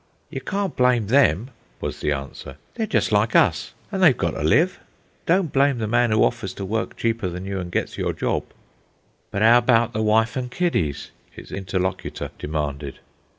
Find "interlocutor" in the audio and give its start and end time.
11.51-12.31